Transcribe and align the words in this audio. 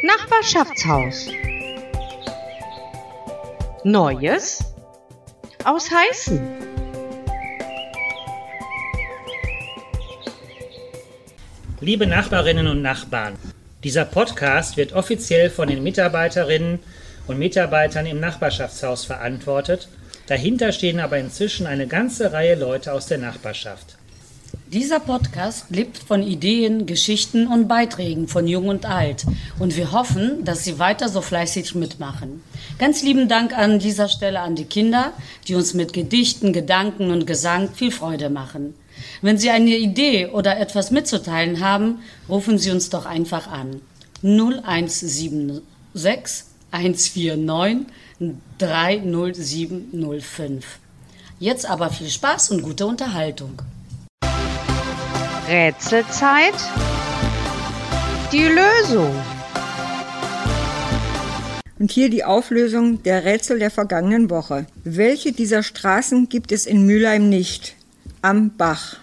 Nachbarschaftshaus. 0.00 1.26
Neues 3.82 4.62
aus 5.64 5.90
Heißen. 5.90 6.40
Liebe 11.80 12.06
Nachbarinnen 12.06 12.68
und 12.68 12.80
Nachbarn, 12.80 13.34
dieser 13.82 14.04
Podcast 14.04 14.76
wird 14.76 14.92
offiziell 14.92 15.50
von 15.50 15.66
den 15.66 15.82
Mitarbeiterinnen 15.82 16.78
und 17.26 17.38
Mitarbeitern 17.40 18.06
im 18.06 18.20
Nachbarschaftshaus 18.20 19.04
verantwortet. 19.04 19.88
Dahinter 20.28 20.70
stehen 20.70 21.00
aber 21.00 21.18
inzwischen 21.18 21.66
eine 21.66 21.88
ganze 21.88 22.32
Reihe 22.32 22.54
Leute 22.54 22.92
aus 22.92 23.06
der 23.06 23.18
Nachbarschaft. 23.18 23.97
Dieser 24.70 25.00
Podcast 25.00 25.70
lebt 25.70 25.96
von 25.96 26.22
Ideen, 26.22 26.84
Geschichten 26.84 27.46
und 27.46 27.68
Beiträgen 27.68 28.28
von 28.28 28.46
Jung 28.46 28.68
und 28.68 28.84
Alt. 28.84 29.24
Und 29.58 29.78
wir 29.78 29.92
hoffen, 29.92 30.44
dass 30.44 30.62
Sie 30.62 30.78
weiter 30.78 31.08
so 31.08 31.22
fleißig 31.22 31.74
mitmachen. 31.74 32.42
Ganz 32.78 33.02
lieben 33.02 33.28
Dank 33.28 33.56
an 33.56 33.78
dieser 33.78 34.08
Stelle 34.08 34.40
an 34.40 34.56
die 34.56 34.66
Kinder, 34.66 35.14
die 35.46 35.54
uns 35.54 35.72
mit 35.72 35.94
Gedichten, 35.94 36.52
Gedanken 36.52 37.10
und 37.10 37.26
Gesang 37.26 37.70
viel 37.72 37.90
Freude 37.90 38.28
machen. 38.28 38.74
Wenn 39.22 39.38
Sie 39.38 39.48
eine 39.48 39.74
Idee 39.74 40.26
oder 40.26 40.60
etwas 40.60 40.90
mitzuteilen 40.90 41.60
haben, 41.60 42.00
rufen 42.28 42.58
Sie 42.58 42.70
uns 42.70 42.90
doch 42.90 43.06
einfach 43.06 43.50
an. 43.50 43.80
0176 44.22 46.44
149 46.72 47.86
30705. 48.58 50.78
Jetzt 51.40 51.64
aber 51.64 51.88
viel 51.88 52.10
Spaß 52.10 52.50
und 52.50 52.60
gute 52.60 52.86
Unterhaltung. 52.86 53.62
Rätselzeit. 55.48 56.52
Die 58.32 58.44
Lösung. 58.44 59.14
Und 61.78 61.90
hier 61.90 62.10
die 62.10 62.22
Auflösung 62.22 63.02
der 63.02 63.24
Rätsel 63.24 63.58
der 63.58 63.70
vergangenen 63.70 64.28
Woche. 64.28 64.66
Welche 64.84 65.32
dieser 65.32 65.62
Straßen 65.62 66.28
gibt 66.28 66.52
es 66.52 66.66
in 66.66 66.84
Mülheim 66.84 67.30
nicht? 67.30 67.76
Am 68.20 68.58
Bach. 68.58 68.98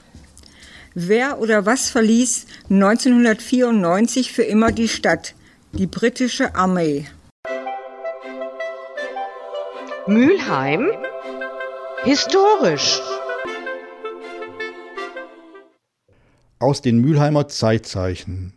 Wer 0.94 1.40
oder 1.40 1.66
was 1.66 1.90
verließ 1.90 2.46
1994 2.70 4.32
für 4.32 4.44
immer 4.44 4.72
die 4.72 4.88
Stadt? 4.88 5.34
Die 5.72 5.88
britische 5.88 6.54
Armee. 6.54 7.08
Mülheim. 10.06 10.92
Historisch. 12.04 13.02
Aus 16.58 16.82
den 16.82 17.00
Mülheimer 17.00 17.50
Zeitzeichen. 17.50 18.54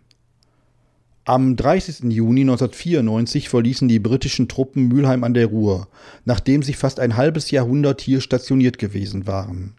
Am 1.24 1.56
30. 1.56 2.12
Juni 2.12 2.42
1994 2.42 3.48
verließen 3.48 3.88
die 3.88 3.98
britischen 3.98 4.46
Truppen 4.46 4.86
Mülheim 4.86 5.24
an 5.24 5.34
der 5.34 5.46
Ruhr, 5.46 5.88
nachdem 6.24 6.62
sie 6.62 6.74
fast 6.74 7.00
ein 7.00 7.16
halbes 7.16 7.50
Jahrhundert 7.50 8.00
hier 8.00 8.20
stationiert 8.20 8.78
gewesen 8.78 9.26
waren. 9.26 9.74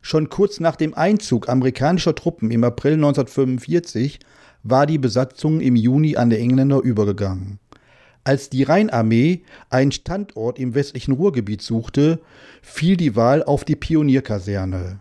Schon 0.00 0.28
kurz 0.28 0.60
nach 0.60 0.76
dem 0.76 0.94
Einzug 0.94 1.48
amerikanischer 1.48 2.14
Truppen 2.14 2.52
im 2.52 2.62
April 2.62 2.94
1945 2.94 4.20
war 4.62 4.86
die 4.86 4.98
Besatzung 4.98 5.60
im 5.60 5.74
Juni 5.74 6.16
an 6.16 6.30
die 6.30 6.38
Engländer 6.38 6.78
übergegangen. 6.78 7.58
Als 8.22 8.48
die 8.48 8.62
Rheinarmee 8.62 9.42
einen 9.70 9.90
Standort 9.90 10.60
im 10.60 10.76
westlichen 10.76 11.14
Ruhrgebiet 11.14 11.62
suchte, 11.62 12.20
fiel 12.62 12.96
die 12.96 13.16
Wahl 13.16 13.42
auf 13.42 13.64
die 13.64 13.76
Pionierkaserne. 13.76 15.00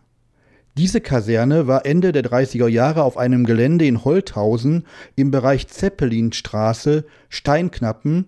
Diese 0.78 1.02
Kaserne 1.02 1.66
war 1.66 1.88
Ende 1.88 2.11
der 2.11 2.23
30er 2.23 2.67
Jahre 2.67 3.02
auf 3.02 3.17
einem 3.17 3.45
Gelände 3.45 3.88
in 3.88 4.06
Holthausen 4.06 4.86
im 5.16 5.31
Bereich 5.31 5.67
Zeppelinstraße 5.67 7.03
Steinknappen 7.30 8.28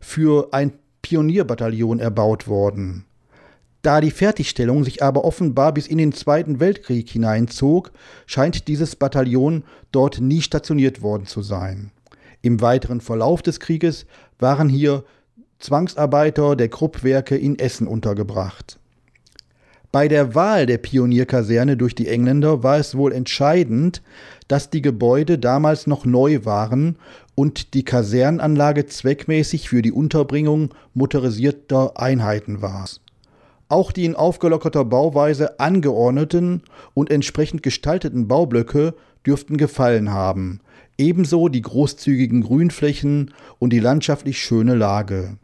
für 0.00 0.48
ein 0.52 0.72
Pionierbataillon 1.02 2.00
erbaut 2.00 2.48
worden. 2.48 3.04
Da 3.82 4.00
die 4.00 4.12
Fertigstellung 4.12 4.82
sich 4.82 5.02
aber 5.02 5.26
offenbar 5.26 5.74
bis 5.74 5.86
in 5.86 5.98
den 5.98 6.12
Zweiten 6.12 6.58
Weltkrieg 6.58 7.10
hineinzog, 7.10 7.92
scheint 8.24 8.66
dieses 8.66 8.96
Bataillon 8.96 9.62
dort 9.92 10.22
nie 10.22 10.40
stationiert 10.40 11.02
worden 11.02 11.26
zu 11.26 11.42
sein. 11.42 11.90
Im 12.40 12.62
weiteren 12.62 13.02
Verlauf 13.02 13.42
des 13.42 13.60
Krieges 13.60 14.06
waren 14.38 14.70
hier 14.70 15.04
Zwangsarbeiter 15.58 16.56
der 16.56 16.70
Kruppwerke 16.70 17.36
in 17.36 17.58
Essen 17.58 17.86
untergebracht. 17.86 18.78
Bei 19.94 20.08
der 20.08 20.34
Wahl 20.34 20.66
der 20.66 20.78
Pionierkaserne 20.78 21.76
durch 21.76 21.94
die 21.94 22.08
Engländer 22.08 22.64
war 22.64 22.78
es 22.78 22.96
wohl 22.96 23.12
entscheidend, 23.12 24.02
dass 24.48 24.68
die 24.68 24.82
Gebäude 24.82 25.38
damals 25.38 25.86
noch 25.86 26.04
neu 26.04 26.44
waren 26.44 26.96
und 27.36 27.74
die 27.74 27.84
Kasernanlage 27.84 28.86
zweckmäßig 28.86 29.68
für 29.68 29.82
die 29.82 29.92
Unterbringung 29.92 30.74
motorisierter 30.94 31.96
Einheiten 31.96 32.60
war. 32.60 32.88
Auch 33.68 33.92
die 33.92 34.04
in 34.04 34.16
aufgelockerter 34.16 34.84
Bauweise 34.84 35.60
angeordneten 35.60 36.62
und 36.94 37.08
entsprechend 37.08 37.62
gestalteten 37.62 38.26
Baublöcke 38.26 38.94
dürften 39.24 39.58
gefallen 39.58 40.10
haben, 40.10 40.58
ebenso 40.98 41.48
die 41.48 41.62
großzügigen 41.62 42.42
Grünflächen 42.42 43.32
und 43.60 43.72
die 43.72 43.78
landschaftlich 43.78 44.40
schöne 44.40 44.74
Lage. 44.74 45.36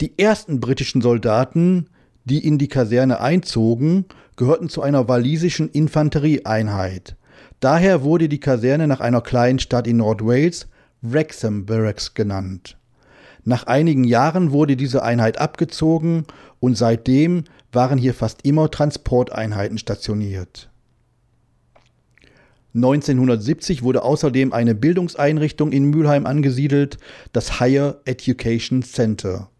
Die 0.00 0.18
ersten 0.18 0.58
britischen 0.58 1.00
Soldaten 1.00 1.86
die 2.24 2.46
in 2.46 2.58
die 2.58 2.68
Kaserne 2.68 3.20
einzogen, 3.20 4.06
gehörten 4.36 4.68
zu 4.68 4.82
einer 4.82 5.08
walisischen 5.08 5.68
Infanterieeinheit. 5.70 7.16
Daher 7.60 8.02
wurde 8.02 8.28
die 8.28 8.40
Kaserne 8.40 8.88
nach 8.88 9.00
einer 9.00 9.20
kleinen 9.20 9.58
Stadt 9.58 9.86
in 9.86 9.98
Nordwales 9.98 10.68
Wrexham 11.00 11.66
Barracks 11.66 12.14
genannt. 12.14 12.76
Nach 13.44 13.66
einigen 13.66 14.04
Jahren 14.04 14.52
wurde 14.52 14.76
diese 14.76 15.02
Einheit 15.02 15.38
abgezogen 15.38 16.24
und 16.60 16.76
seitdem 16.76 17.44
waren 17.72 17.98
hier 17.98 18.14
fast 18.14 18.44
immer 18.44 18.70
Transporteinheiten 18.70 19.78
stationiert. 19.78 20.70
1970 22.74 23.82
wurde 23.82 24.02
außerdem 24.02 24.52
eine 24.52 24.74
Bildungseinrichtung 24.74 25.72
in 25.72 25.84
Mülheim 25.84 26.24
angesiedelt, 26.24 26.98
das 27.32 27.60
Higher 27.60 28.00
Education 28.06 28.82
Center. 28.82 29.51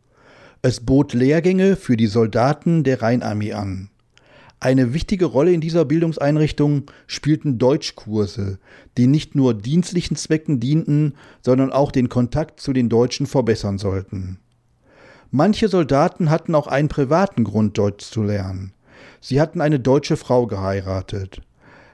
Es 0.65 0.79
bot 0.79 1.13
Lehrgänge 1.13 1.75
für 1.75 1.97
die 1.97 2.07
Soldaten 2.07 2.85
der 2.85 3.03
Rheinarmee 3.03 3.53
an. 3.53 3.91
Eine 4.61 4.95
wichtige 4.95 5.25
Rolle 5.25 5.53
in 5.53 5.61
dieser 5.61 5.85
Bildungseinrichtung 5.85 6.85
spielten 7.09 7.59
Deutschkurse, 7.59 8.61
die 8.97 9.09
nicht 9.09 9.35
nur 9.35 9.55
dienstlichen 9.55 10.17
Zwecken 10.17 10.61
dienten, 10.61 11.15
sondern 11.41 11.73
auch 11.73 11.91
den 11.91 12.09
Kontakt 12.09 12.61
zu 12.61 12.73
den 12.73 12.89
Deutschen 12.89 13.27
verbessern 13.27 13.79
sollten. 13.79 14.39
Manche 15.33 15.67
Soldaten 15.67 16.31
hatten 16.31 16.55
auch 16.55 16.69
einen 16.69 16.89
privaten 16.89 17.43
Grund, 17.43 17.77
Deutsch 17.77 18.05
zu 18.05 18.23
lernen. 18.23 18.73
Sie 19.21 19.41
hatten 19.41 19.61
eine 19.61 19.81
deutsche 19.81 20.17
Frau 20.17 20.47
geheiratet. 20.47 21.41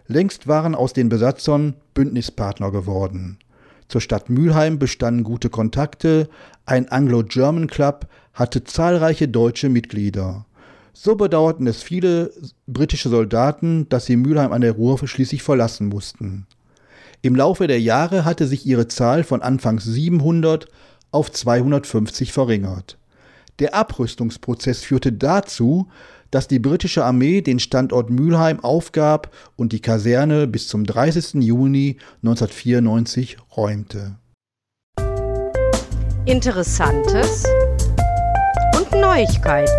Längst 0.07 0.47
waren 0.47 0.75
aus 0.75 0.93
den 0.93 1.09
Besatzern 1.09 1.75
Bündnispartner 1.95 2.71
geworden. 2.71 3.39
Zur 3.89 4.01
Stadt 4.01 4.29
Mülheim 4.29 4.79
bestanden 4.79 5.25
gute 5.25 5.49
Kontakte, 5.49 6.29
ein 6.67 6.89
Anglo-German 6.89 7.67
Club 7.69 8.07
hatte 8.35 8.63
zahlreiche 8.65 9.29
deutsche 9.29 9.71
Mitglieder. 9.71 10.45
So 10.93 11.17
bedauerten 11.17 11.67
es 11.67 11.83
viele 11.83 12.33
britische 12.67 13.09
Soldaten, 13.09 13.89
dass 13.89 14.07
sie 14.07 14.17
Mülheim 14.17 14.53
an 14.53 14.61
der 14.61 14.73
Ruhr 14.73 14.99
schließlich 15.07 15.43
verlassen 15.43 15.89
mussten. 15.89 16.47
Im 17.23 17.35
Laufe 17.35 17.67
der 17.67 17.81
Jahre 17.81 18.25
hatte 18.25 18.47
sich 18.47 18.67
ihre 18.67 18.89
Zahl 18.89 19.25
von 19.25 19.43
anfangs 19.43 19.85
700 19.85 20.69
auf 21.11 21.33
250 21.33 22.33
verringert. 22.33 22.99
Der 23.59 23.75
Abrüstungsprozess 23.75 24.83
führte 24.83 25.13
dazu, 25.13 25.89
dass 26.31 26.49
die 26.49 26.59
britische 26.59 27.05
Armee 27.05 27.41
den 27.41 27.59
Standort 27.59 28.11
Mülheim 28.11 28.61
aufgab 28.61 29.33
und 29.57 29.73
die 29.73 29.81
Kaserne 29.81 30.47
bis 30.47 30.69
zum 30.69 30.85
30. 30.85 31.43
Juni 31.43 31.97
1994 32.23 33.39
räumte. 33.57 34.17
Interessantes 36.27 37.45
und 38.77 38.93
Neuigkeiten. 38.93 39.73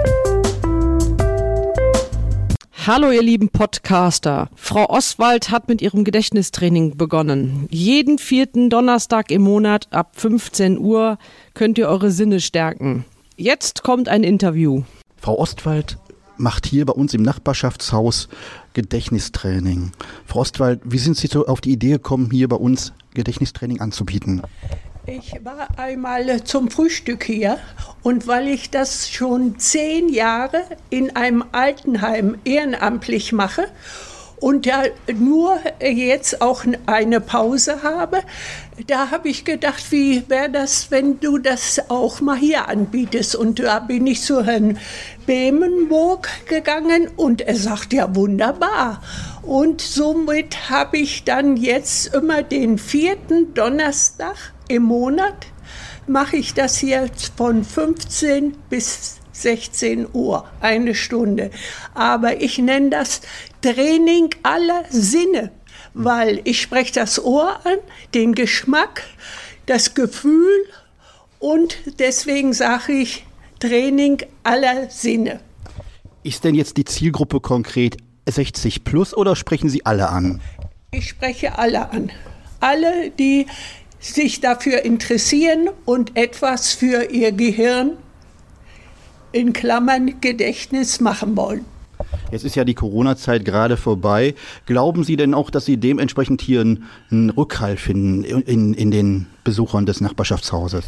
Hallo 2.88 3.12
ihr 3.12 3.22
lieben 3.22 3.50
Podcaster. 3.50 4.50
Frau 4.56 4.90
Oswald 4.90 5.52
hat 5.52 5.68
mit 5.68 5.80
ihrem 5.82 6.04
Gedächtnistraining 6.04 6.98
begonnen. 6.98 7.68
Jeden 7.70 8.18
vierten 8.18 8.72
Donnerstag 8.72 9.30
im 9.30 9.44
Monat 9.44 9.88
ab 9.92 10.14
15 10.16 10.80
Uhr 10.80 11.20
könnt 11.54 11.78
ihr 11.78 11.88
eure 11.88 12.10
Sinne 12.10 12.40
stärken. 12.40 13.06
Jetzt 13.36 13.84
kommt 13.84 14.10
ein 14.10 14.24
Interview. 14.24 14.82
Frau 15.18 15.38
Ostwald 15.38 16.00
macht 16.40 16.66
hier 16.66 16.86
bei 16.86 16.94
uns 16.94 17.14
im 17.14 17.22
Nachbarschaftshaus 17.22 18.30
Gedächtnistraining. 18.74 19.92
Frau 20.26 20.40
Ostwald, 20.40 20.82
wie 20.84 20.98
sind 20.98 21.18
Sie 21.18 21.28
so 21.28 21.46
auf 21.46 21.62
die 21.62 21.72
Idee 21.72 21.92
gekommen, 21.92 22.30
hier 22.32 22.48
bei 22.48 22.56
uns 22.56 22.94
Gedächtnistraining 23.14 23.82
anzubieten? 23.82 24.42
Ich 25.06 25.34
war 25.44 25.68
einmal 25.78 26.44
zum 26.44 26.70
Frühstück 26.70 27.24
hier 27.24 27.58
und 28.04 28.28
weil 28.28 28.48
ich 28.48 28.70
das 28.70 29.10
schon 29.10 29.58
zehn 29.58 30.10
Jahre 30.10 30.62
in 30.90 31.16
einem 31.16 31.44
Altenheim 31.52 32.38
ehrenamtlich 32.46 33.32
mache 33.32 33.66
und 34.40 34.68
da 34.68 34.84
nur 35.14 35.60
jetzt 35.82 36.42
auch 36.42 36.64
eine 36.86 37.20
Pause 37.20 37.84
habe, 37.84 38.22
da 38.88 39.12
habe 39.12 39.28
ich 39.28 39.44
gedacht, 39.44 39.92
wie 39.92 40.24
wäre 40.30 40.50
das, 40.50 40.92
wenn 40.92 41.20
du 41.20 41.38
das 41.38 41.90
auch 41.90 42.22
mal 42.22 42.38
hier 42.38 42.70
anbietest? 42.70 43.36
Und 43.36 43.60
da 43.60 43.80
bin 43.80 44.08
ich 44.08 44.22
zu 44.22 44.46
Herrn 44.46 44.78
Bemenburg 45.26 46.30
gegangen 46.48 47.10
und 47.18 47.42
er 47.42 47.56
sagt, 47.56 47.92
ja 47.94 48.16
wunderbar. 48.16 49.02
Und 49.42 49.82
somit 49.82 50.70
habe 50.70 50.98
ich 50.98 51.26
dann 51.26 51.58
jetzt 51.58 52.14
immer 52.14 52.42
den 52.42 52.78
vierten 52.78 53.54
Donnerstag 53.54 54.54
im 54.70 54.84
Monat, 54.84 55.48
mache 56.08 56.38
ich 56.38 56.54
das 56.54 56.78
hier 56.78 57.10
von 57.36 57.64
15 57.64 58.56
bis 58.70 59.19
16 59.42 60.08
Uhr, 60.14 60.46
eine 60.62 60.96
Stunde. 60.96 61.52
Aber 61.94 62.42
ich 62.42 62.58
nenne 62.58 62.90
das 62.90 63.22
Training 63.62 64.30
aller 64.44 64.84
Sinne, 64.90 65.52
weil 65.94 66.42
ich 66.44 66.62
spreche 66.62 66.94
das 66.94 67.24
Ohr 67.24 67.60
an, 67.66 67.78
den 68.14 68.34
Geschmack, 68.36 69.04
das 69.66 69.94
Gefühl 69.94 70.66
und 71.40 71.78
deswegen 72.00 72.54
sage 72.54 72.94
ich 72.94 73.26
Training 73.60 74.20
aller 74.44 74.90
Sinne. 74.90 75.40
Ist 76.24 76.44
denn 76.44 76.56
jetzt 76.56 76.78
die 76.78 76.86
Zielgruppe 76.86 77.40
konkret 77.40 77.98
60 78.28 78.84
plus 78.84 79.16
oder 79.16 79.36
sprechen 79.36 79.70
Sie 79.70 79.86
alle 79.86 80.10
an? 80.10 80.42
Ich 80.92 81.10
spreche 81.10 81.58
alle 81.58 81.92
an. 81.92 82.12
Alle, 82.60 83.10
die 83.10 83.48
sich 84.00 84.42
dafür 84.42 84.84
interessieren 84.84 85.70
und 85.86 86.16
etwas 86.18 86.74
für 86.74 87.12
ihr 87.12 87.32
Gehirn 87.32 87.98
in 89.32 89.54
Klammern 89.54 90.22
Gedächtnis 90.22 91.00
machen 91.00 91.36
wollen. 91.38 91.66
Jetzt 92.32 92.46
ist 92.46 92.56
ja 92.56 92.64
die 92.64 92.76
Corona-Zeit 92.76 93.44
gerade 93.44 93.76
vorbei. 93.76 94.36
Glauben 94.66 95.04
Sie 95.04 95.18
denn 95.18 95.34
auch, 95.34 95.50
dass 95.50 95.66
Sie 95.66 95.78
dementsprechend 95.78 96.42
hier 96.42 96.62
einen, 96.62 97.30
Rückhalt 97.32 97.80
finden 97.80 98.24
in, 98.24 98.74
in 98.74 98.92
den 98.92 99.28
Besuchern 99.44 99.86
des 99.86 100.00
Nachbarschaftshauses? 100.00 100.86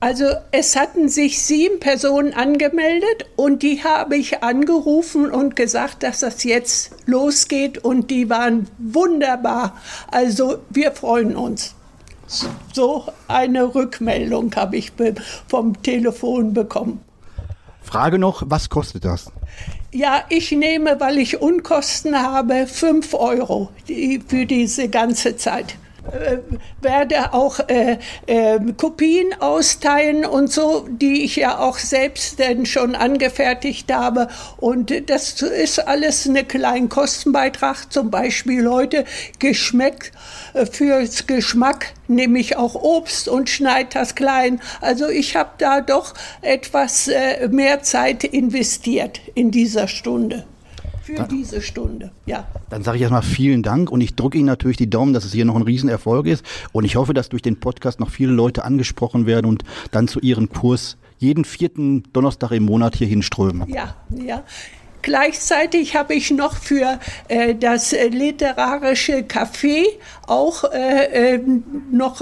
Also 0.00 0.26
es 0.52 0.76
hatten 0.76 1.08
sich 1.08 1.42
sieben 1.42 1.80
Personen 1.80 2.32
angemeldet 2.32 3.26
und 3.34 3.64
die 3.64 3.82
habe 3.82 4.16
ich 4.16 4.44
angerufen 4.44 5.28
und 5.28 5.56
gesagt, 5.56 6.04
dass 6.04 6.20
das 6.20 6.44
jetzt 6.44 6.92
losgeht 7.06 7.78
und 7.78 8.08
die 8.08 8.30
waren 8.30 8.68
wunderbar. 8.78 9.76
Also 10.12 10.58
wir 10.70 10.92
freuen 10.92 11.34
uns. 11.34 11.74
So 12.72 13.06
eine 13.26 13.74
Rückmeldung 13.74 14.54
habe 14.54 14.76
ich 14.76 14.92
vom 15.48 15.82
Telefon 15.82 16.54
bekommen. 16.54 17.00
Frage 17.88 18.18
noch, 18.18 18.42
was 18.44 18.68
kostet 18.68 19.06
das? 19.06 19.32
Ja, 19.92 20.22
ich 20.28 20.52
nehme, 20.52 21.00
weil 21.00 21.16
ich 21.16 21.40
Unkosten 21.40 22.14
habe, 22.20 22.66
5 22.66 23.14
Euro 23.14 23.70
für 24.28 24.44
diese 24.44 24.90
ganze 24.90 25.36
Zeit 25.36 25.76
äh, 26.12 26.38
werde 26.80 27.32
auch 27.32 27.60
äh, 27.68 27.98
äh, 28.26 28.58
Kopien 28.76 29.34
austeilen 29.40 30.24
und 30.24 30.52
so, 30.52 30.86
die 30.88 31.24
ich 31.24 31.36
ja 31.36 31.58
auch 31.58 31.78
selbst 31.78 32.38
denn 32.38 32.66
schon 32.66 32.94
angefertigt 32.94 33.92
habe. 33.92 34.28
Und 34.56 34.92
das 35.10 35.40
ist 35.42 35.86
alles 35.86 36.28
eine 36.28 36.44
kleinen 36.44 36.88
Kostenbeitrag. 36.88 37.92
Zum 37.92 38.10
Beispiel 38.10 38.68
heute 38.68 39.04
Geschmack 39.38 40.12
äh, 40.54 40.66
fürs 40.66 41.26
Geschmack 41.26 41.92
nehme 42.06 42.38
ich 42.38 42.56
auch 42.56 42.74
Obst 42.74 43.28
und 43.28 43.50
schneide 43.50 43.90
das 43.92 44.14
klein. 44.14 44.60
Also 44.80 45.08
ich 45.08 45.36
habe 45.36 45.50
da 45.58 45.80
doch 45.80 46.14
etwas 46.42 47.08
äh, 47.08 47.48
mehr 47.48 47.82
Zeit 47.82 48.24
investiert 48.24 49.20
in 49.34 49.50
dieser 49.50 49.88
Stunde 49.88 50.44
für 51.08 51.14
dann, 51.14 51.28
diese 51.30 51.62
Stunde. 51.62 52.12
Ja. 52.26 52.46
Dann 52.68 52.82
sage 52.82 52.96
ich 52.96 53.02
erstmal 53.02 53.22
vielen 53.22 53.62
Dank 53.62 53.90
und 53.90 54.02
ich 54.02 54.14
drücke 54.14 54.36
Ihnen 54.36 54.46
natürlich 54.46 54.76
die 54.76 54.90
Daumen, 54.90 55.14
dass 55.14 55.24
es 55.24 55.32
hier 55.32 55.46
noch 55.46 55.56
ein 55.56 55.62
Riesenerfolg 55.62 56.26
ist. 56.26 56.44
Und 56.72 56.84
ich 56.84 56.96
hoffe, 56.96 57.14
dass 57.14 57.30
durch 57.30 57.40
den 57.40 57.58
Podcast 57.58 57.98
noch 57.98 58.10
viele 58.10 58.32
Leute 58.32 58.62
angesprochen 58.62 59.24
werden 59.24 59.46
und 59.46 59.64
dann 59.90 60.06
zu 60.06 60.20
Ihrem 60.20 60.50
Kurs 60.50 60.98
jeden 61.16 61.46
vierten 61.46 62.02
Donnerstag 62.12 62.52
im 62.52 62.64
Monat 62.64 62.94
hier 62.94 63.06
hinströmen. 63.06 63.70
Ja, 63.70 63.96
ja. 64.10 64.44
Gleichzeitig 65.02 65.96
habe 65.96 66.14
ich 66.14 66.30
noch 66.30 66.56
für 66.56 66.98
äh, 67.28 67.54
das 67.54 67.92
literarische 67.92 69.18
Café 69.22 69.84
auch 70.26 70.64
äh, 70.64 71.34
äh, 71.34 71.40
noch 71.90 72.20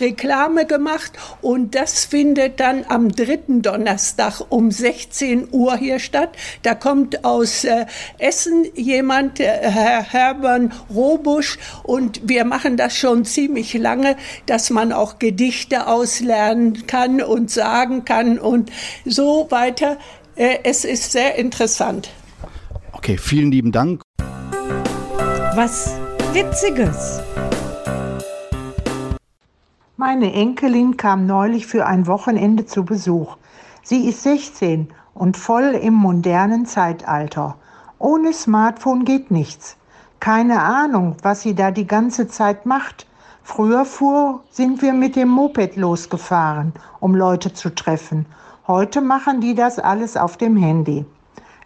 Reklame 0.00 0.64
gemacht 0.66 1.12
und 1.42 1.74
das 1.74 2.04
findet 2.04 2.60
dann 2.60 2.84
am 2.88 3.10
dritten 3.10 3.62
Donnerstag 3.62 4.40
um 4.48 4.70
16 4.70 5.48
Uhr 5.50 5.76
hier 5.76 5.98
statt. 5.98 6.30
Da 6.62 6.74
kommt 6.74 7.24
aus 7.24 7.64
äh, 7.64 7.86
Essen 8.18 8.66
jemand, 8.74 9.40
äh, 9.40 9.44
Herr 9.44 10.02
Hermann 10.02 10.72
Robusch 10.92 11.58
und 11.82 12.20
wir 12.28 12.44
machen 12.44 12.76
das 12.76 12.96
schon 12.96 13.24
ziemlich 13.24 13.74
lange, 13.74 14.16
dass 14.46 14.70
man 14.70 14.92
auch 14.92 15.18
Gedichte 15.18 15.86
auslernen 15.86 16.86
kann 16.86 17.20
und 17.22 17.50
sagen 17.50 18.04
kann 18.04 18.38
und 18.38 18.70
so 19.04 19.46
weiter. 19.50 19.98
Äh, 20.34 20.60
es 20.64 20.84
ist 20.84 21.12
sehr 21.12 21.36
interessant. 21.36 22.10
Okay, 22.92 23.18
vielen 23.18 23.50
lieben 23.50 23.72
Dank. 23.72 24.02
Was 25.54 25.94
Witziges. 26.32 27.20
Meine 29.98 30.32
Enkelin 30.32 30.96
kam 30.96 31.26
neulich 31.26 31.66
für 31.66 31.86
ein 31.86 32.06
Wochenende 32.06 32.64
zu 32.64 32.84
Besuch. 32.84 33.36
Sie 33.82 34.08
ist 34.08 34.22
16 34.22 34.88
und 35.14 35.36
voll 35.36 35.74
im 35.74 35.94
modernen 35.94 36.64
Zeitalter. 36.64 37.56
Ohne 37.98 38.32
Smartphone 38.32 39.04
geht 39.04 39.30
nichts. 39.30 39.76
Keine 40.18 40.62
Ahnung, 40.62 41.16
was 41.22 41.42
sie 41.42 41.54
da 41.54 41.70
die 41.70 41.86
ganze 41.86 42.28
Zeit 42.28 42.64
macht. 42.64 43.06
Früher 43.42 43.84
fuhr 43.84 44.42
sind 44.50 44.80
wir 44.80 44.94
mit 44.94 45.16
dem 45.16 45.28
Moped 45.28 45.76
losgefahren, 45.76 46.72
um 47.00 47.14
Leute 47.14 47.52
zu 47.52 47.74
treffen. 47.74 48.26
Heute 48.74 49.02
machen 49.02 49.42
die 49.42 49.54
das 49.54 49.78
alles 49.78 50.16
auf 50.16 50.38
dem 50.38 50.56
Handy. 50.56 51.04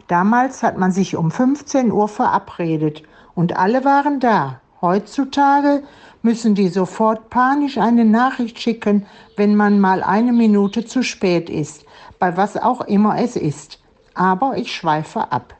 Damals 0.08 0.64
hat 0.64 0.76
man 0.76 0.90
sich 0.90 1.14
um 1.14 1.30
15 1.30 1.92
Uhr 1.92 2.08
verabredet 2.08 3.04
und 3.36 3.56
alle 3.56 3.84
waren 3.84 4.18
da. 4.18 4.60
Heutzutage 4.82 5.84
müssen 6.22 6.56
die 6.56 6.66
sofort 6.66 7.30
panisch 7.30 7.78
eine 7.78 8.04
Nachricht 8.04 8.58
schicken, 8.58 9.06
wenn 9.36 9.54
man 9.54 9.78
mal 9.78 10.02
eine 10.02 10.32
Minute 10.32 10.84
zu 10.84 11.04
spät 11.04 11.48
ist, 11.48 11.84
bei 12.18 12.36
was 12.36 12.56
auch 12.56 12.80
immer 12.80 13.20
es 13.20 13.36
ist. 13.36 13.78
Aber 14.14 14.56
ich 14.56 14.74
schweife 14.74 15.30
ab. 15.30 15.54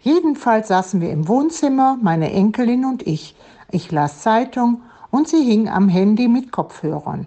Jedenfalls 0.00 0.68
saßen 0.68 1.00
wir 1.00 1.10
im 1.10 1.26
Wohnzimmer, 1.26 1.98
meine 2.00 2.30
Enkelin 2.32 2.84
und 2.84 3.04
ich. 3.04 3.34
Ich 3.72 3.90
las 3.90 4.20
Zeitung 4.20 4.82
und 5.10 5.26
sie 5.26 5.42
hing 5.42 5.68
am 5.68 5.88
Handy 5.88 6.28
mit 6.28 6.52
Kopfhörern. 6.52 7.26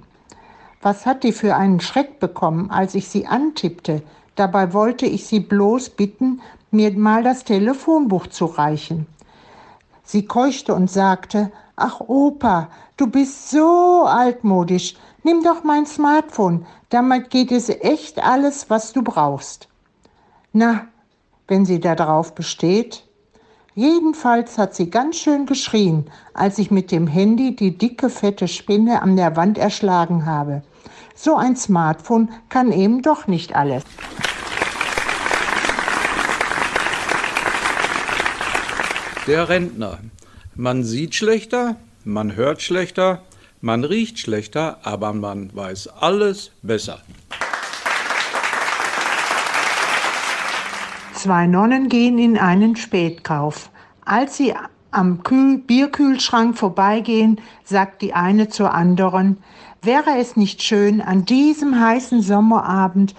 Was 0.89 1.05
hat 1.05 1.25
die 1.25 1.33
für 1.33 1.57
einen 1.57 1.81
Schreck 1.81 2.17
bekommen, 2.21 2.71
als 2.71 2.95
ich 2.95 3.09
sie 3.09 3.27
antippte? 3.27 4.03
Dabei 4.35 4.71
wollte 4.71 5.05
ich 5.05 5.27
sie 5.27 5.41
bloß 5.41 5.89
bitten, 5.89 6.41
mir 6.71 6.97
mal 6.97 7.23
das 7.23 7.43
Telefonbuch 7.43 8.27
zu 8.27 8.45
reichen. 8.45 9.05
Sie 10.05 10.25
keuchte 10.25 10.73
und 10.73 10.89
sagte, 10.89 11.51
Ach 11.75 11.99
Opa, 11.99 12.69
du 12.95 13.07
bist 13.07 13.49
so 13.49 14.05
altmodisch. 14.05 14.95
Nimm 15.23 15.43
doch 15.43 15.65
mein 15.65 15.85
Smartphone, 15.85 16.65
damit 16.87 17.31
geht 17.31 17.51
es 17.51 17.67
echt 17.67 18.23
alles, 18.23 18.69
was 18.69 18.93
du 18.93 19.01
brauchst. 19.03 19.67
Na, 20.53 20.87
wenn 21.49 21.65
sie 21.65 21.81
da 21.81 21.95
drauf 21.95 22.33
besteht. 22.33 23.03
Jedenfalls 23.75 24.57
hat 24.57 24.73
sie 24.73 24.89
ganz 24.89 25.17
schön 25.17 25.47
geschrien, 25.47 26.05
als 26.33 26.57
ich 26.57 26.71
mit 26.71 26.93
dem 26.93 27.07
Handy 27.07 27.57
die 27.57 27.77
dicke, 27.77 28.09
fette 28.09 28.47
Spinne 28.47 29.01
an 29.01 29.17
der 29.17 29.35
Wand 29.35 29.57
erschlagen 29.57 30.25
habe. 30.25 30.63
So 31.15 31.35
ein 31.35 31.55
Smartphone 31.55 32.29
kann 32.49 32.71
eben 32.71 33.01
doch 33.01 33.27
nicht 33.27 33.55
alles. 33.55 33.83
Der 39.27 39.49
Rentner. 39.49 39.99
Man 40.55 40.83
sieht 40.83 41.15
schlechter, 41.15 41.75
man 42.03 42.35
hört 42.35 42.61
schlechter, 42.61 43.21
man 43.61 43.83
riecht 43.83 44.19
schlechter, 44.19 44.79
aber 44.83 45.13
man 45.13 45.55
weiß 45.55 45.89
alles 45.99 46.51
besser. 46.61 47.01
Zwei 51.13 51.47
Nonnen 51.47 51.89
gehen 51.89 52.19
in 52.19 52.37
einen 52.37 52.75
Spätkauf. 52.75 53.69
Als 54.05 54.37
sie 54.37 54.53
am 54.97 55.21
Kühl 55.21 55.59
Bierkühlschrank 55.59 56.57
vorbeigehen, 56.57 57.39
sagt 57.63 58.01
die 58.01 58.15
eine 58.15 58.49
zur 58.49 58.73
anderen, 58.73 59.37
wäre 59.83 60.17
es 60.17 60.35
nicht 60.35 60.63
schön, 60.63 61.01
an 61.01 61.23
diesem 61.23 61.79
heißen 61.79 62.23
Sommerabend 62.23 63.13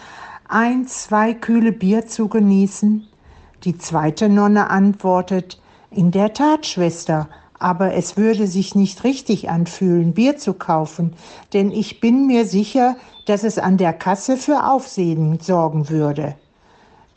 ein, 0.49 0.89
zwei 0.89 1.35
kühle 1.35 1.71
Bier 1.71 2.09
zu 2.09 2.27
genießen? 2.27 3.07
Die 3.63 3.79
zweite 3.79 4.29
Nonne 4.29 4.71
antwortet, 4.71 5.61
in 5.93 6.11
der 6.11 6.33
Tat, 6.35 6.67
Schwester, 6.67 7.29
aber 7.61 7.95
es 7.95 8.17
würde 8.17 8.49
sich 8.49 8.75
nicht 8.75 9.05
richtig 9.05 9.49
anfühlen, 9.49 10.15
Bier 10.15 10.37
zu 10.37 10.55
kaufen, 10.55 11.13
denn 11.53 11.71
ich 11.71 12.01
bin 12.01 12.27
mir 12.27 12.45
sicher, 12.45 12.97
dass 13.27 13.45
es 13.45 13.57
an 13.57 13.77
der 13.77 13.93
Kasse 13.93 14.37
für 14.37 14.65
Aufsehen 14.65 15.39
sorgen 15.41 15.89
würde. 15.89 16.35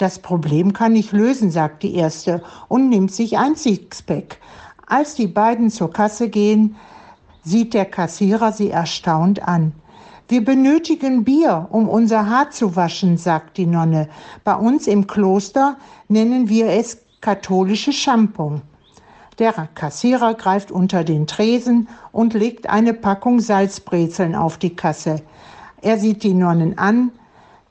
Das 0.02 0.18
Problem 0.18 0.74
kann 0.74 0.96
ich 0.96 1.12
lösen, 1.12 1.52
sagt 1.52 1.84
die 1.84 1.94
erste 1.94 2.42
und 2.68 2.90
nimmt 2.90 3.12
sich 3.12 3.38
ein 3.38 3.56
Sixpack. 3.56 4.40
Als 4.88 5.14
die 5.14 5.28
beiden 5.28 5.70
zur 5.70 5.94
Kasse 5.94 6.28
gehen, 6.28 6.76
sieht 7.44 7.76
der 7.76 7.86
Kassierer 7.86 8.52
sie 8.52 8.72
erstaunt 8.72 9.48
an. 9.48 9.74
Wir 10.28 10.44
benötigen 10.44 11.24
Bier, 11.24 11.68
um 11.70 11.88
unser 11.88 12.28
Haar 12.28 12.50
zu 12.50 12.76
waschen, 12.76 13.18
sagt 13.18 13.58
die 13.58 13.68
Nonne. 13.68 14.10
Bei 14.44 14.56
uns 14.56 14.88
im 14.88 15.06
Kloster 15.06 15.78
nennen 16.08 16.50
wir 16.50 16.70
es 16.70 16.98
katholische 17.22 17.94
Shampoo. 17.94 18.60
Der 19.38 19.54
Kassierer 19.76 20.34
greift 20.34 20.72
unter 20.72 21.04
den 21.04 21.28
Tresen 21.28 21.88
und 22.12 22.34
legt 22.34 22.68
eine 22.68 22.96
Packung 22.96 23.40
Salzbrezeln 23.40 24.34
auf 24.34 24.58
die 24.58 24.76
Kasse. 24.76 25.22
Er 25.84 26.00
sieht 26.00 26.24
die 26.24 26.34
Nonnen 26.34 26.80
an, 26.80 27.12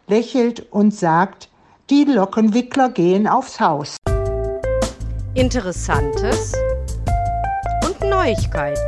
lächelt 0.06 0.70
und 0.70 0.94
sagt, 0.94 1.49
die 1.90 2.04
Lockenwickler 2.04 2.88
gehen 2.90 3.26
aufs 3.26 3.58
Haus. 3.58 3.96
Interessantes 5.34 6.52
und 7.84 8.08
Neuigkeiten. 8.08 8.80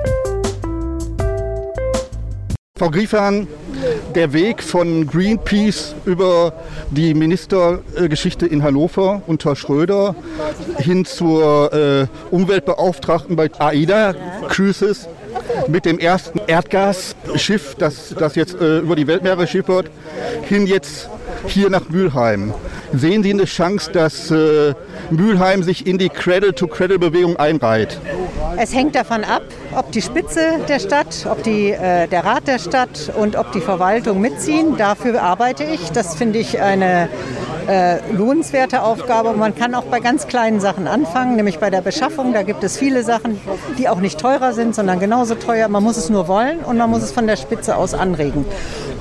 Frau 2.79 2.91
Griefern, 2.91 3.49
der 4.15 4.33
Weg 4.33 4.63
von 4.63 5.07
Greenpeace 5.09 5.97
über 6.05 6.53
die 6.91 7.15
Ministergeschichte 7.15 8.47
in 8.47 8.63
Hannover 8.63 9.23
unter 9.27 9.57
Schröder 9.57 10.15
hin 10.79 11.05
zur 11.05 11.73
äh, 11.73 12.07
Umweltbeauftragten 12.31 13.35
bei 13.35 13.51
AIDA 13.59 14.15
Cruises 14.49 15.09
mit 15.67 15.87
dem 15.87 15.99
ersten 15.99 16.41
Erdgasschiff, 16.47 17.75
das, 17.77 18.15
das 18.17 18.37
jetzt 18.37 18.55
äh, 18.61 18.79
über 18.79 18.95
die 18.95 19.07
Weltmeere 19.07 19.47
schippert, 19.47 19.91
hin 20.43 20.67
jetzt 20.67 21.09
hier 21.47 21.71
nach 21.71 21.89
Mülheim. 21.89 22.55
Sehen 22.95 23.23
Sie 23.23 23.31
eine 23.31 23.47
Chance, 23.47 23.91
dass 23.91 24.31
äh, 24.31 24.75
Mülheim 25.11 25.63
sich 25.63 25.87
in 25.87 25.99
die 25.99 26.09
Cradle-to-Cradle-Bewegung 26.09 27.37
einreiht? 27.37 27.99
Es 28.59 28.75
hängt 28.75 28.95
davon 28.95 29.25
ab, 29.25 29.43
ob 29.75 29.91
die 29.93 30.03
Spitze 30.03 30.61
der 30.69 30.79
Stadt, 30.79 31.27
ob 31.31 31.43
die, 31.43 31.71
äh, 31.71 32.07
der 32.07 32.25
Rat 32.25 32.47
der 32.47 32.59
Stadt 32.59 33.11
und 33.17 33.37
ob 33.37 33.53
die 33.53 33.61
Verwaltung 33.61 34.21
mitziehen. 34.21 34.77
Dafür 34.77 35.23
arbeite 35.23 35.65
ich. 35.65 35.91
Das 35.93 36.15
finde 36.15 36.39
ich 36.39 36.61
eine 36.61 37.09
äh, 37.69 37.99
lohnenswerte 38.13 38.83
Aufgabe. 38.83 39.33
Man 39.35 39.55
kann 39.55 39.75
auch 39.75 39.85
bei 39.85 40.01
ganz 40.01 40.27
kleinen 40.27 40.61
Sachen 40.61 40.87
anfangen, 40.89 41.37
nämlich 41.37 41.59
bei 41.59 41.71
der 41.71 41.81
Beschaffung. 41.81 42.33
Da 42.33 42.43
gibt 42.43 42.65
es 42.65 42.77
viele 42.77 43.03
Sachen, 43.03 43.41
die 43.79 43.89
auch 43.89 44.01
nicht 44.01 44.19
teurer 44.19 44.53
sind, 44.53 44.75
sondern 44.75 44.99
genauso 44.99 45.35
teuer. 45.35 45.69
Man 45.69 45.83
muss 45.83 45.97
es 45.97 46.11
nur 46.11 46.29
wollen 46.29 46.61
und 46.61 46.77
man 46.79 46.91
muss 46.91 47.03
es 47.03 47.13
von 47.13 47.27
der 47.27 47.37
Spitze 47.37 47.77
aus 47.77 47.95
anregen. 47.95 48.45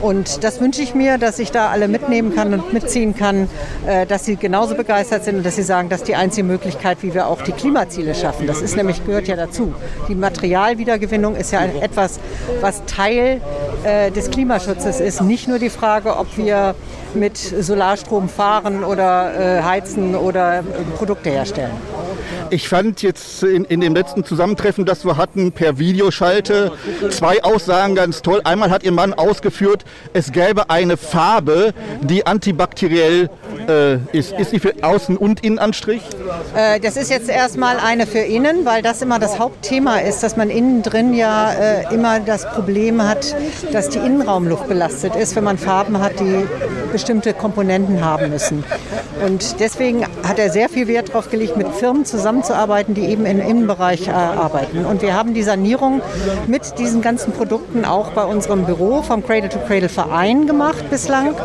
Und 0.01 0.43
das 0.43 0.59
wünsche 0.59 0.81
ich 0.81 0.95
mir, 0.95 1.17
dass 1.17 1.39
ich 1.39 1.51
da 1.51 1.69
alle 1.69 1.87
mitnehmen 1.87 2.35
kann 2.35 2.53
und 2.53 2.73
mitziehen 2.73 3.15
kann, 3.15 3.47
äh, 3.85 4.05
dass 4.05 4.25
sie 4.25 4.35
genauso 4.35 4.75
begeistert 4.75 5.23
sind 5.23 5.37
und 5.37 5.45
dass 5.45 5.55
sie 5.55 5.63
sagen, 5.63 5.89
das 5.89 6.01
ist 6.01 6.07
die 6.07 6.15
einzige 6.15 6.45
Möglichkeit, 6.45 6.97
wie 7.01 7.13
wir 7.13 7.27
auch 7.27 7.41
die 7.41 7.51
Klimaziele 7.51 8.15
schaffen. 8.15 8.47
Das 8.47 8.61
ist 8.61 8.75
nämlich, 8.75 9.05
gehört 9.05 9.27
ja 9.27 9.35
dazu. 9.35 9.73
Die 10.07 10.15
Materialwiedergewinnung 10.15 11.35
ist 11.35 11.51
ja 11.51 11.61
etwas, 11.63 12.19
was 12.61 12.83
Teil 12.85 13.41
äh, 13.83 14.11
des 14.11 14.31
Klimaschutzes 14.31 14.99
ist. 14.99 15.21
Nicht 15.21 15.47
nur 15.47 15.59
die 15.59 15.69
Frage, 15.69 16.17
ob 16.17 16.35
wir 16.37 16.75
mit 17.13 17.37
Solarstrom 17.37 18.29
fahren 18.29 18.50
oder 18.83 19.57
äh, 19.59 19.63
heizen 19.63 20.15
oder 20.15 20.63
Produkte 20.97 21.29
herstellen. 21.29 21.71
Ich 22.49 22.67
fand 22.67 23.01
jetzt 23.01 23.43
in, 23.43 23.63
in 23.63 23.79
dem 23.79 23.95
letzten 23.95 24.25
Zusammentreffen, 24.25 24.85
das 24.85 25.05
wir 25.05 25.15
hatten 25.15 25.53
per 25.53 25.79
Videoschalte, 25.79 26.73
zwei 27.09 27.41
Aussagen 27.43 27.95
ganz 27.95 28.21
toll. 28.21 28.41
Einmal 28.43 28.69
hat 28.69 28.83
Ihr 28.83 28.91
Mann 28.91 29.13
ausgeführt, 29.13 29.85
es 30.11 30.33
gäbe 30.33 30.69
eine 30.69 30.97
Farbe, 30.97 31.73
die 32.01 32.25
antibakteriell 32.25 33.29
äh, 33.67 33.97
ist. 34.17 34.31
Ist 34.33 34.51
die 34.51 34.59
für 34.59 34.73
Außen- 34.81 35.17
und 35.17 35.43
Innenanstrich? 35.43 36.01
Äh, 36.55 36.79
das 36.79 36.97
ist 36.97 37.09
jetzt 37.09 37.29
erstmal 37.29 37.77
eine 37.77 38.07
für 38.07 38.19
innen, 38.19 38.65
weil 38.65 38.81
das 38.81 39.01
immer 39.01 39.19
das 39.19 39.39
Hauptthema 39.39 39.97
ist, 39.97 40.23
dass 40.23 40.37
man 40.37 40.49
innen 40.49 40.81
drin 40.81 41.13
ja 41.13 41.51
äh, 41.51 41.93
immer 41.93 42.19
das 42.19 42.45
Problem 42.49 43.01
hat, 43.07 43.35
dass 43.71 43.89
die 43.89 43.99
Innenraumluft 43.99 44.67
belastet 44.67 45.15
ist, 45.15 45.35
wenn 45.35 45.43
man 45.43 45.57
Farben 45.57 45.99
hat, 45.99 46.19
die 46.19 46.45
bestimmte 46.91 47.33
Komponenten 47.33 48.03
haben 48.03 48.29
müssen. 48.29 48.63
Und 49.25 49.59
deswegen 49.59 50.05
hat 50.27 50.39
er 50.39 50.49
sehr 50.49 50.67
viel 50.67 50.87
Wert 50.87 51.09
darauf 51.09 51.29
gelegt, 51.29 51.55
mit 51.55 51.67
Firmen 51.69 52.05
zusammenzuarbeiten, 52.05 52.93
die 52.93 53.05
eben 53.05 53.25
im 53.25 53.39
Innenbereich 53.39 54.07
äh, 54.07 54.11
arbeiten. 54.11 54.85
Und 54.85 55.01
wir 55.01 55.13
haben 55.13 55.33
die 55.33 55.43
Sanierung 55.43 56.01
mit 56.47 56.77
diesen 56.79 57.01
ganzen 57.01 57.31
Produkten 57.31 57.85
auch 57.85 58.11
bei 58.11 58.23
unserem 58.23 58.65
Büro 58.65 59.01
vom 59.01 59.25
Cradle 59.25 59.49
to 59.49 59.59
Cradle 59.59 59.89
Verein 59.89 60.47
gemacht 60.47 60.89
bislang, 60.89 61.35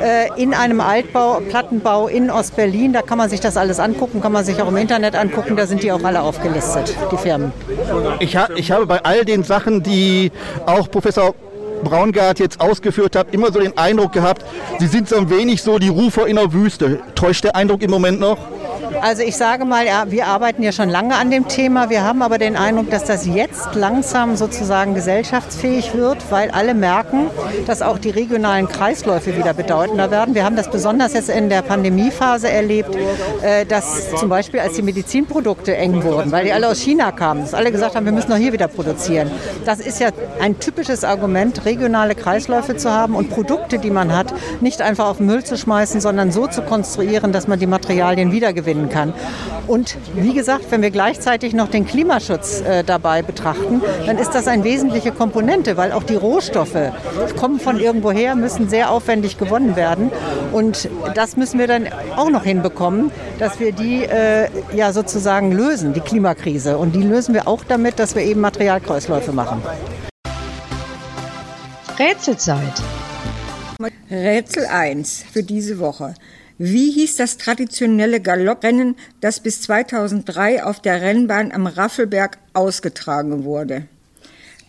äh, 0.00 0.28
in 0.40 0.54
einem 0.54 0.80
Altbau, 0.80 1.40
Plattenbau 1.56 2.06
in 2.08 2.30
Ostberlin. 2.30 2.92
Da 2.92 3.00
kann 3.00 3.16
man 3.16 3.30
sich 3.30 3.40
das 3.40 3.56
alles 3.56 3.80
angucken, 3.80 4.20
kann 4.20 4.30
man 4.30 4.44
sich 4.44 4.60
auch 4.60 4.68
im 4.68 4.76
Internet 4.76 5.16
angucken, 5.16 5.56
da 5.56 5.66
sind 5.66 5.82
die 5.82 5.90
auch 5.90 6.04
alle 6.04 6.20
aufgelistet, 6.20 6.94
die 7.10 7.16
Firmen. 7.16 7.50
Ich, 8.20 8.36
ha 8.36 8.50
ich 8.56 8.70
habe 8.70 8.84
bei 8.84 9.02
all 9.02 9.24
den 9.24 9.42
Sachen, 9.42 9.82
die 9.82 10.32
auch 10.66 10.90
Professor 10.90 11.34
Braungart 11.82 12.40
jetzt 12.40 12.60
ausgeführt 12.60 13.16
hat, 13.16 13.32
immer 13.32 13.50
so 13.52 13.60
den 13.60 13.76
Eindruck 13.78 14.12
gehabt, 14.12 14.44
sie 14.78 14.86
sind 14.86 15.08
so 15.08 15.16
ein 15.16 15.30
wenig 15.30 15.62
so 15.62 15.78
die 15.78 15.88
Rufer 15.88 16.26
in 16.26 16.36
der 16.36 16.52
Wüste. 16.52 17.00
Täuscht 17.14 17.44
der 17.44 17.56
Eindruck 17.56 17.82
im 17.82 17.90
Moment 17.90 18.20
noch? 18.20 18.36
Also 19.00 19.22
ich 19.22 19.36
sage 19.36 19.64
mal, 19.64 19.86
ja, 19.86 20.04
wir 20.08 20.26
arbeiten 20.26 20.62
ja 20.62 20.72
schon 20.72 20.88
lange 20.88 21.14
an 21.16 21.30
dem 21.30 21.48
Thema. 21.48 21.90
Wir 21.90 22.04
haben 22.04 22.22
aber 22.22 22.38
den 22.38 22.56
Eindruck, 22.56 22.90
dass 22.90 23.04
das 23.04 23.26
jetzt 23.26 23.74
langsam 23.74 24.36
sozusagen 24.36 24.94
gesellschaftsfähig 24.94 25.94
wird, 25.94 26.18
weil 26.30 26.50
alle 26.50 26.74
merken, 26.74 27.30
dass 27.66 27.82
auch 27.82 27.98
die 27.98 28.10
regionalen 28.10 28.68
Kreisläufe 28.68 29.36
wieder 29.36 29.54
bedeutender 29.54 30.10
werden. 30.10 30.34
Wir 30.34 30.44
haben 30.44 30.56
das 30.56 30.70
besonders 30.70 31.14
jetzt 31.14 31.28
in 31.28 31.48
der 31.48 31.62
Pandemiephase 31.62 32.50
erlebt, 32.50 32.96
äh, 33.42 33.64
dass 33.66 34.10
zum 34.14 34.28
Beispiel 34.28 34.60
als 34.60 34.74
die 34.74 34.82
Medizinprodukte 34.82 35.76
eng 35.76 36.02
wurden, 36.02 36.32
weil 36.32 36.44
die 36.44 36.52
alle 36.52 36.68
aus 36.68 36.80
China 36.80 37.12
kamen, 37.12 37.42
dass 37.42 37.54
alle 37.54 37.72
gesagt 37.72 37.96
haben, 37.96 38.04
wir 38.04 38.12
müssen 38.12 38.30
noch 38.30 38.36
hier 38.36 38.52
wieder 38.52 38.68
produzieren. 38.68 39.30
Das 39.64 39.80
ist 39.80 40.00
ja 40.00 40.10
ein 40.40 40.58
typisches 40.60 41.04
Argument, 41.04 41.64
regionale 41.64 42.14
Kreisläufe 42.14 42.76
zu 42.76 42.90
haben 42.90 43.14
und 43.14 43.30
Produkte, 43.30 43.78
die 43.78 43.90
man 43.90 44.14
hat, 44.14 44.32
nicht 44.60 44.82
einfach 44.82 45.06
auf 45.06 45.18
den 45.18 45.26
Müll 45.26 45.44
zu 45.44 45.56
schmeißen, 45.56 46.00
sondern 46.00 46.30
so 46.32 46.46
zu 46.46 46.62
konstruieren, 46.62 47.32
dass 47.32 47.48
man 47.48 47.58
die 47.58 47.66
Materialien 47.66 48.32
wiedergewinnen 48.76 48.88
kann. 48.88 49.12
Und 49.66 49.96
wie 50.14 50.32
gesagt, 50.32 50.66
wenn 50.70 50.82
wir 50.82 50.90
gleichzeitig 50.90 51.52
noch 51.52 51.68
den 51.68 51.86
Klimaschutz 51.86 52.60
äh, 52.60 52.84
dabei 52.84 53.22
betrachten, 53.22 53.82
dann 54.06 54.18
ist 54.18 54.34
das 54.34 54.46
eine 54.46 54.64
wesentliche 54.64 55.12
Komponente, 55.12 55.76
weil 55.76 55.92
auch 55.92 56.02
die 56.02 56.14
Rohstoffe 56.14 56.92
kommen 57.36 57.58
von 57.58 57.80
irgendwoher, 57.80 58.36
müssen 58.36 58.68
sehr 58.68 58.90
aufwendig 58.90 59.38
gewonnen 59.38 59.76
werden. 59.76 60.10
Und 60.52 60.88
das 61.14 61.36
müssen 61.36 61.58
wir 61.58 61.66
dann 61.66 61.88
auch 62.16 62.30
noch 62.30 62.44
hinbekommen, 62.44 63.10
dass 63.38 63.58
wir 63.58 63.72
die 63.72 64.04
äh, 64.04 64.48
ja 64.74 64.92
sozusagen 64.92 65.52
lösen, 65.52 65.92
die 65.92 66.00
Klimakrise. 66.00 66.78
Und 66.78 66.94
die 66.94 67.02
lösen 67.02 67.34
wir 67.34 67.48
auch 67.48 67.64
damit, 67.64 67.98
dass 67.98 68.14
wir 68.14 68.22
eben 68.22 68.40
Materialkreisläufe 68.40 69.32
machen. 69.32 69.62
Rätselzeit. 71.98 72.82
Rätsel 74.10 74.66
1 74.66 75.24
für 75.32 75.42
diese 75.42 75.78
Woche. 75.78 76.14
Wie 76.58 76.90
hieß 76.90 77.16
das 77.16 77.36
traditionelle 77.36 78.20
Galopprennen, 78.20 78.96
das 79.20 79.40
bis 79.40 79.60
2003 79.62 80.64
auf 80.64 80.80
der 80.80 81.02
Rennbahn 81.02 81.52
am 81.52 81.66
Raffelberg 81.66 82.38
ausgetragen 82.54 83.44
wurde? 83.44 83.86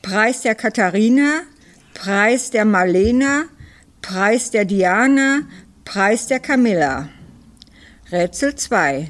Preis 0.01 0.41
der 0.41 0.56
Katharina, 0.56 1.44
Preis 1.94 2.51
der 2.51 2.65
Marlena, 2.65 3.46
Preis 4.01 4.51
der 4.51 4.65
Diana, 4.65 5.44
Preis 5.86 6.27
der 6.27 6.39
Camilla. 6.39 7.08
Rätsel 8.12 8.56
2. 8.56 9.10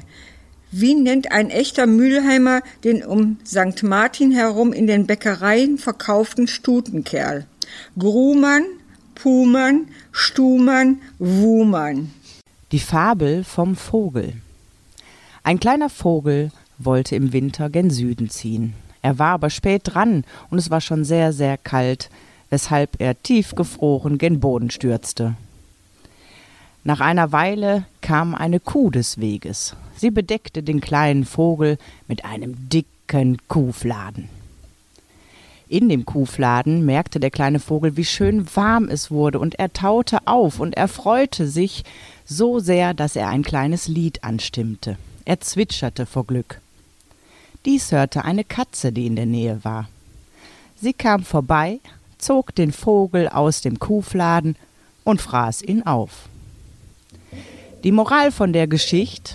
Wie 0.70 0.94
nennt 0.94 1.32
ein 1.32 1.50
echter 1.50 1.86
Mülheimer 1.86 2.62
den 2.84 3.04
um 3.04 3.38
St. 3.44 3.82
Martin 3.82 4.30
herum 4.30 4.72
in 4.72 4.86
den 4.86 5.06
Bäckereien 5.06 5.78
verkauften 5.78 6.46
Stutenkerl? 6.46 7.46
Grumann, 7.98 8.64
Pumann, 9.16 9.88
Stumann, 10.12 11.00
Wumann. 11.18 12.12
Die 12.70 12.80
Fabel 12.80 13.44
vom 13.44 13.76
Vogel. 13.76 14.34
Ein 15.42 15.58
kleiner 15.58 15.88
Vogel 15.88 16.52
wollte 16.76 17.16
im 17.16 17.32
Winter 17.32 17.70
gen 17.70 17.88
Süden 17.88 18.28
ziehen. 18.28 18.74
Er 19.00 19.18
war 19.18 19.30
aber 19.30 19.48
spät 19.48 19.82
dran 19.84 20.22
und 20.50 20.58
es 20.58 20.68
war 20.70 20.82
schon 20.82 21.02
sehr, 21.02 21.32
sehr 21.32 21.56
kalt, 21.56 22.10
weshalb 22.50 23.00
er 23.00 23.22
tiefgefroren 23.22 24.18
gen 24.18 24.40
Boden 24.40 24.70
stürzte. 24.70 25.34
Nach 26.84 27.00
einer 27.00 27.32
Weile 27.32 27.86
kam 28.02 28.34
eine 28.34 28.60
Kuh 28.60 28.90
des 28.90 29.18
Weges. 29.18 29.74
Sie 29.96 30.10
bedeckte 30.10 30.62
den 30.62 30.82
kleinen 30.82 31.24
Vogel 31.24 31.78
mit 32.06 32.26
einem 32.26 32.68
dicken 32.68 33.38
Kuhfladen. 33.48 34.28
In 35.70 35.90
dem 35.90 36.06
Kuhfladen 36.06 36.86
merkte 36.86 37.20
der 37.20 37.30
kleine 37.30 37.60
Vogel, 37.60 37.96
wie 37.98 38.04
schön 38.04 38.46
warm 38.56 38.88
es 38.88 39.10
wurde, 39.10 39.38
und 39.38 39.58
er 39.58 39.72
taute 39.72 40.26
auf 40.26 40.60
und 40.60 40.74
er 40.76 40.88
freute 40.88 41.46
sich 41.46 41.84
so 42.28 42.60
sehr, 42.60 42.92
dass 42.92 43.16
er 43.16 43.28
ein 43.28 43.42
kleines 43.42 43.88
Lied 43.88 44.22
anstimmte. 44.22 44.98
Er 45.24 45.40
zwitscherte 45.40 46.04
vor 46.04 46.26
Glück. 46.26 46.60
Dies 47.64 47.90
hörte 47.90 48.24
eine 48.24 48.44
Katze, 48.44 48.92
die 48.92 49.06
in 49.06 49.16
der 49.16 49.26
Nähe 49.26 49.64
war. 49.64 49.88
Sie 50.80 50.92
kam 50.92 51.24
vorbei, 51.24 51.80
zog 52.18 52.54
den 52.54 52.72
Vogel 52.72 53.28
aus 53.28 53.62
dem 53.62 53.78
Kuhfladen 53.78 54.56
und 55.04 55.22
fraß 55.22 55.62
ihn 55.62 55.82
auf. 55.84 56.28
Die 57.82 57.92
Moral 57.92 58.30
von 58.30 58.52
der 58.52 58.66
Geschichte 58.66 59.34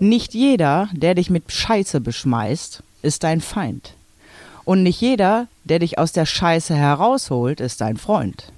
Nicht 0.00 0.34
jeder, 0.34 0.88
der 0.92 1.14
dich 1.14 1.30
mit 1.30 1.52
Scheiße 1.52 2.00
beschmeißt, 2.00 2.82
ist 3.02 3.22
dein 3.22 3.40
Feind. 3.40 3.94
Und 4.64 4.82
nicht 4.82 5.00
jeder, 5.00 5.46
der 5.64 5.78
dich 5.78 5.98
aus 5.98 6.12
der 6.12 6.26
Scheiße 6.26 6.74
herausholt, 6.74 7.60
ist 7.60 7.80
dein 7.80 7.98
Freund. 7.98 8.50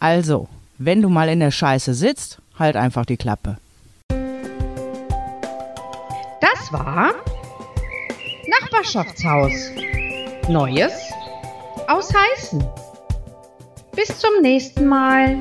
Also, 0.00 0.48
wenn 0.78 1.02
du 1.02 1.08
mal 1.08 1.28
in 1.28 1.40
der 1.40 1.52
Scheiße 1.52 1.94
sitzt, 1.94 2.38
halt 2.58 2.76
einfach 2.76 3.04
die 3.04 3.16
Klappe. 3.16 3.58
Das 6.40 6.72
war 6.72 7.14
Nachbarschaftshaus. 8.48 9.70
Neues 10.48 10.92
aus 11.88 12.12
Heißen. 12.14 12.64
Bis 13.94 14.18
zum 14.18 14.42
nächsten 14.42 14.86
Mal. 14.86 15.36